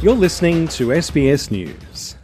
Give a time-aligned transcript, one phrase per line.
[0.00, 2.14] You're listening to SBS News.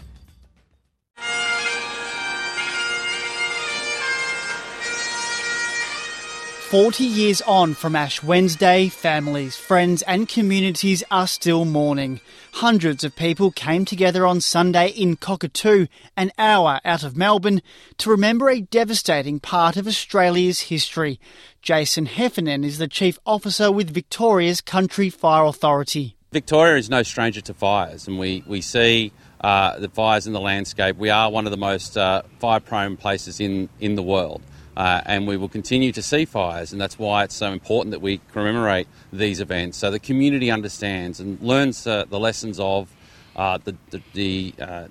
[6.71, 12.21] Forty years on from Ash Wednesday, families, friends, and communities are still mourning.
[12.53, 17.61] Hundreds of people came together on Sunday in Cockatoo, an hour out of Melbourne,
[17.99, 21.19] to remember a devastating part of Australia's history.
[21.61, 26.15] Jason Heffernan is the Chief Officer with Victoria's Country Fire Authority.
[26.35, 30.41] Victoria is no stranger to fires, and we, we see uh, the fires in the
[30.41, 30.97] landscape.
[30.97, 34.43] We are one of the most uh, fire prone places in, in the world.
[34.77, 38.01] Uh, and we will continue to see fires, and that's why it's so important that
[38.01, 42.89] we commemorate these events so the community understands and learns uh, the lessons of
[43.37, 44.89] uh, the, the, the uh,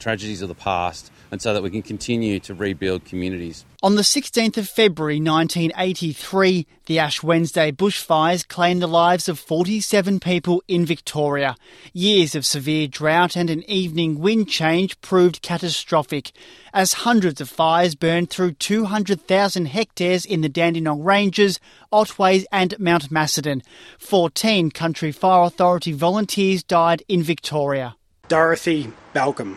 [0.00, 3.64] tragedies of the past, and so that we can continue to rebuild communities.
[3.82, 10.20] On the 16th of February 1983, the Ash Wednesday bushfires claimed the lives of 47
[10.20, 11.56] people in Victoria.
[11.92, 16.32] Years of severe drought and an evening wind change proved catastrophic,
[16.74, 21.60] as hundreds of fires burned through 200,000 hectares in the Dandenong Ranges,
[21.92, 23.62] Otways, and Mount Macedon.
[23.98, 27.96] 14 Country Fire Authority volunteers died in Victoria.
[28.28, 29.56] Dorothy Balcom,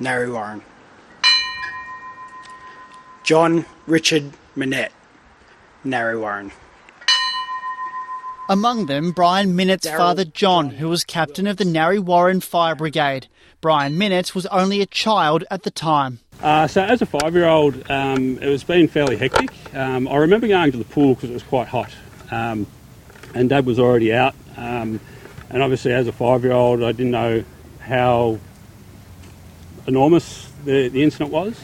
[0.00, 0.60] Narre
[3.22, 4.92] John Richard Minette,
[5.84, 6.52] Warren.
[8.48, 12.40] Among them, Brian Minnett's Darryl father John, John who was captain of the Narre Warren
[12.40, 13.26] Fire Brigade.
[13.62, 16.18] Brian Minette was only a child at the time.
[16.42, 19.50] Uh, so as a five-year-old, um, it was been fairly hectic.
[19.74, 21.90] Um, I remember going to the pool because it was quite hot,
[22.30, 22.66] um,
[23.34, 24.34] and Dad was already out.
[24.58, 25.00] Um,
[25.48, 27.44] and obviously, as a five-year-old, I didn't know
[27.80, 28.38] how
[29.86, 31.60] enormous the, the incident was.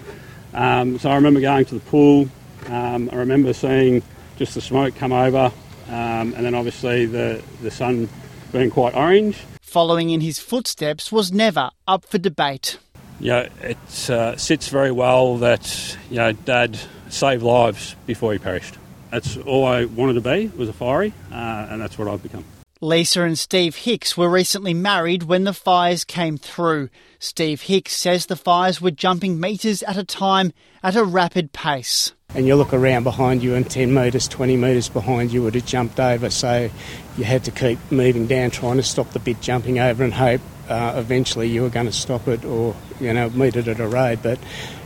[0.53, 2.29] Um, so I remember going to the pool.
[2.67, 4.03] Um, I remember seeing
[4.37, 5.53] just the smoke come over,
[5.89, 8.09] and then obviously the the sun
[8.53, 9.39] being quite orange.
[9.63, 12.79] Following in his footsteps was never up for debate.
[13.20, 16.79] you know, it uh, sits very well that you know Dad
[17.09, 18.77] saved lives before he perished.
[19.11, 22.45] That's all I wanted to be was a firie, uh, and that's what I've become.
[22.83, 26.89] Lisa and Steve Hicks were recently married when the fires came through.
[27.18, 32.13] Steve Hicks says the fires were jumping metres at a time at a rapid pace.
[32.35, 35.67] and you look around behind you and 10 metres, 20 metres behind you would have
[35.67, 36.30] jumped over.
[36.30, 36.70] So
[37.18, 40.41] you had to keep moving down, trying to stop the bit jumping over and hope
[40.70, 43.89] uh, eventually you were going to stop it or, you know, meet it at a
[43.89, 44.20] road.
[44.23, 44.39] But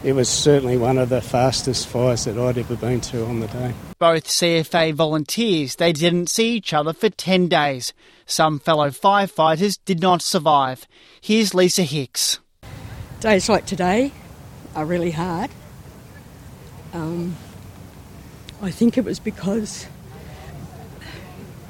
[0.03, 3.49] it was certainly one of the fastest fires that I'd ever been to on the
[3.49, 3.75] day.
[3.99, 7.93] Both CFA volunteers, they didn't see each other for 10 days.
[8.27, 10.87] Some fellow firefighters did not survive.
[11.21, 12.39] Here's Lisa Hicks.
[13.21, 14.13] Days like today
[14.75, 15.51] are really hard.
[16.93, 17.37] Um,
[18.63, 19.87] I think it was because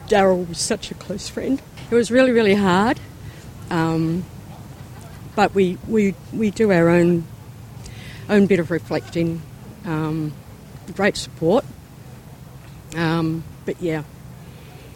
[0.06, 1.60] Daryl was such a close friend.
[1.90, 3.00] It was really, really hard.
[3.70, 4.24] Um,
[5.34, 7.24] but we, we, we do our own
[8.28, 9.42] own bit of reflecting.
[9.84, 10.32] Um,
[10.94, 11.64] great support.
[12.96, 14.04] Um, but yeah,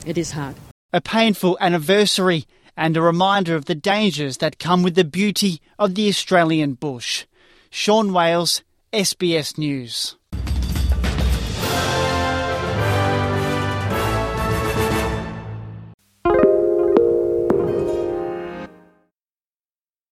[0.06, 0.56] it is hard.
[0.92, 2.46] A painful anniversary
[2.76, 7.26] and a reminder of the dangers that come with the beauty of the Australian bush.
[7.70, 8.62] Sean Wales,
[8.92, 10.16] SBS News.